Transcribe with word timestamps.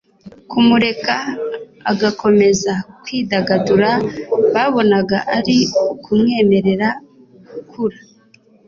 Kumureka 0.49 1.15
agakomeza 1.91 2.73
kwidagadura 3.03 3.91
babonaga 4.53 5.17
ari 5.37 5.57
ukumwemerera 5.93 6.87
gukura. 7.51 7.97